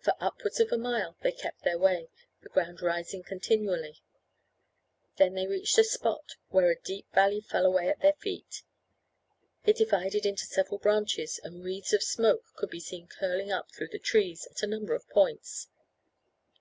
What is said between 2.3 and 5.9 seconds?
the ground rising continually; then they reached a